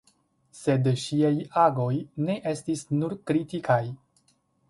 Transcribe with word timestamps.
Sed 0.59 0.87
ŝiaj 1.01 1.33
agoj 1.65 1.91
ne 2.29 2.37
estis 2.53 2.83
nur 3.01 3.15
kritikaj. 3.33 3.81